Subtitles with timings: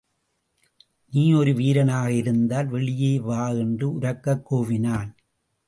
[1.11, 5.09] நீ ஒரு வீரனாக இருந்தால் வெளியே வா என்று உரக்கக் கூவினான்.